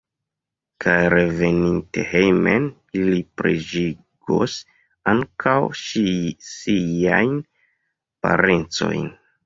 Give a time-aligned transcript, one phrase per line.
[0.85, 2.65] Kaj reveninte hejmen
[3.03, 4.57] ili preĝigos
[5.15, 7.41] ankaŭ siajn
[8.27, 9.11] parencojn.